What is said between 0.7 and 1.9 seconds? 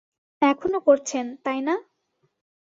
করছেন, তাই না?